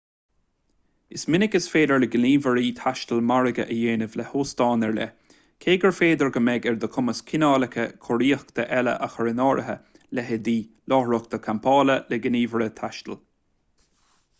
[1.15, 5.75] is minic is féidir le gníomhairí taistil margadh a dhéanamh le hóstáin ar leith cé
[5.85, 9.79] gur féidir go mbeidh ar do chumas cineálacha cóiríochta eile a chur in áirithe
[10.21, 10.57] leithéidí
[10.95, 13.25] láithreacha campála le gníomhaire taistil